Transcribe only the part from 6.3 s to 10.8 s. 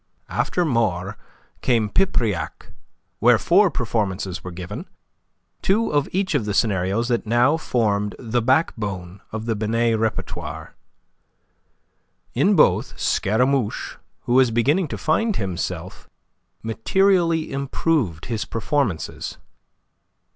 of the scenarios that now formed the backbone of the Binet repertoire.